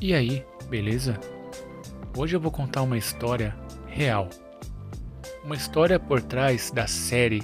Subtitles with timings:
[0.00, 1.18] E aí, beleza?
[2.16, 3.52] Hoje eu vou contar uma história
[3.88, 4.28] real.
[5.42, 7.42] Uma história por trás da série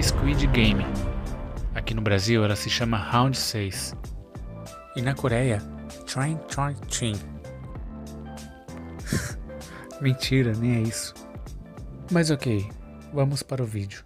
[0.00, 0.84] Squid Game.
[1.74, 3.96] Aqui no Brasil ela se chama Round 6.
[4.94, 5.58] E na Coreia,
[6.06, 7.16] Train Train Chin.
[10.00, 11.14] Mentira, nem é isso.
[12.12, 12.64] Mas ok,
[13.12, 14.04] vamos para o vídeo.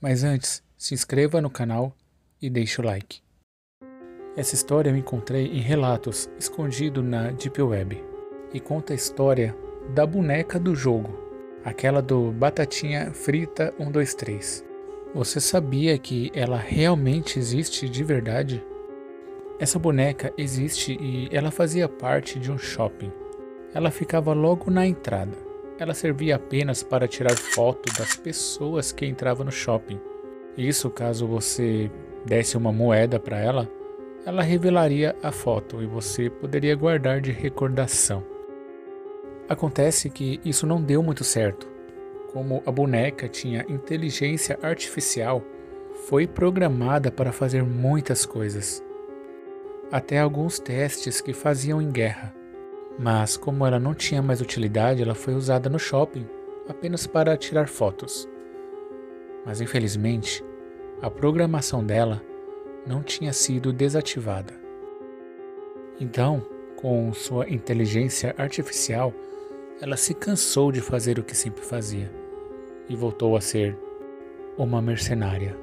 [0.00, 1.92] Mas antes, se inscreva no canal
[2.40, 3.20] e deixe o like.
[4.36, 8.02] Essa história eu encontrei em relatos escondido na Deep Web
[8.54, 9.56] e conta a história
[9.92, 11.18] da boneca do jogo,
[11.64, 14.64] aquela do Batatinha Frita 123.
[15.12, 18.64] Você sabia que ela realmente existe de verdade?
[19.58, 23.10] Essa boneca existe e ela fazia parte de um shopping.
[23.74, 25.36] Ela ficava logo na entrada.
[25.76, 30.00] Ela servia apenas para tirar foto das pessoas que entravam no shopping.
[30.56, 31.90] Isso caso você
[32.24, 33.68] desse uma moeda para ela
[34.24, 38.22] ela revelaria a foto e você poderia guardar de recordação.
[39.48, 41.68] Acontece que isso não deu muito certo.
[42.32, 45.42] Como a boneca tinha inteligência artificial,
[46.06, 48.82] foi programada para fazer muitas coisas.
[49.90, 52.32] Até alguns testes que faziam em guerra.
[52.98, 56.26] Mas, como ela não tinha mais utilidade, ela foi usada no shopping
[56.68, 58.28] apenas para tirar fotos.
[59.44, 60.44] Mas infelizmente,
[61.02, 62.22] a programação dela
[62.86, 64.54] não tinha sido desativada.
[66.00, 66.44] Então,
[66.76, 69.12] com sua inteligência artificial,
[69.80, 72.10] ela se cansou de fazer o que sempre fazia
[72.88, 73.76] e voltou a ser
[74.56, 75.56] uma mercenária.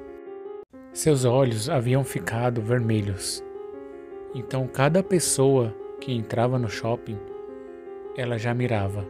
[0.92, 3.44] Seus olhos haviam ficado vermelhos.
[4.34, 7.18] Então, cada pessoa que entrava no shopping,
[8.16, 9.06] ela já mirava.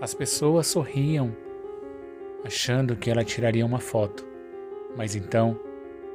[0.00, 1.36] As pessoas sorriam,
[2.44, 4.26] achando que ela tiraria uma foto,
[4.96, 5.58] mas então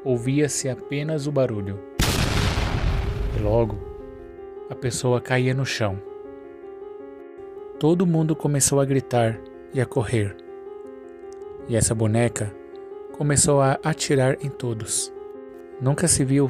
[0.07, 1.77] ouvia-se apenas o barulho.
[3.37, 3.77] E logo,
[4.69, 6.01] a pessoa caía no chão.
[7.77, 9.37] Todo mundo começou a gritar
[9.73, 10.33] e a correr.
[11.67, 12.55] E essa boneca
[13.17, 15.13] começou a atirar em todos.
[15.81, 16.49] Nunca se viu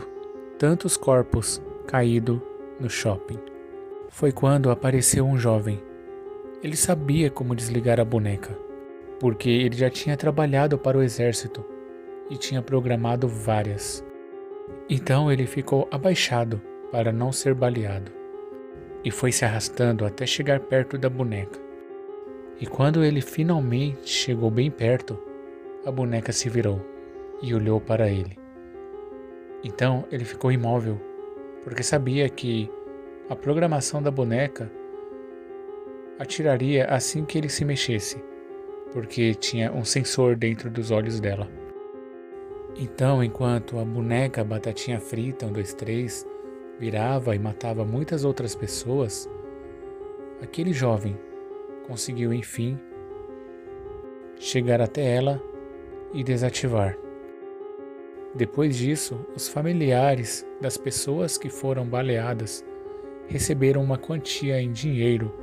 [0.59, 2.39] tantos corpos caídos
[2.79, 3.39] no shopping.
[4.09, 5.81] Foi quando apareceu um jovem.
[6.61, 8.55] Ele sabia como desligar a boneca,
[9.19, 11.65] porque ele já tinha trabalhado para o exército
[12.29, 14.03] e tinha programado várias.
[14.89, 16.61] Então ele ficou abaixado
[16.91, 18.11] para não ser baleado
[19.03, 21.59] e foi se arrastando até chegar perto da boneca.
[22.59, 25.17] E quando ele finalmente chegou bem perto,
[25.85, 26.81] a boneca se virou
[27.41, 28.37] e olhou para ele.
[29.63, 30.99] Então ele ficou imóvel,
[31.63, 32.69] porque sabia que
[33.29, 34.71] a programação da boneca
[36.19, 38.23] atiraria assim que ele se mexesse,
[38.91, 41.47] porque tinha um sensor dentro dos olhos dela.
[42.79, 46.27] Então, enquanto a boneca Batatinha Frita 1, 2, 3
[46.79, 49.27] virava e matava muitas outras pessoas,
[50.43, 51.17] aquele jovem
[51.87, 52.77] conseguiu, enfim,
[54.37, 55.41] chegar até ela
[56.13, 56.95] e desativar.
[58.35, 62.63] Depois disso, os familiares das pessoas que foram baleadas
[63.25, 65.33] receberam uma quantia em dinheiro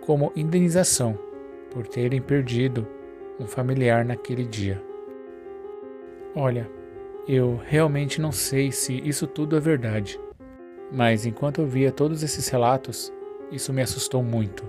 [0.00, 1.18] como indenização
[1.72, 2.86] por terem perdido
[3.40, 4.80] um familiar naquele dia.
[6.38, 6.70] Olha,
[7.26, 10.20] eu realmente não sei se isso tudo é verdade,
[10.92, 13.10] mas enquanto eu via todos esses relatos,
[13.50, 14.62] isso me assustou muito.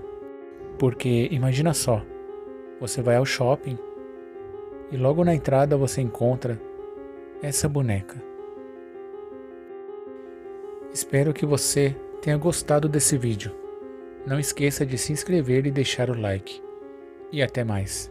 [0.78, 2.02] Porque imagina só,
[2.80, 3.78] você vai ao shopping
[4.90, 6.58] e logo na entrada você encontra
[7.42, 8.16] essa boneca.
[10.90, 13.52] Espero que você tenha gostado desse vídeo.
[14.26, 16.62] Não esqueça de se inscrever e deixar o like.
[17.30, 18.10] E até mais.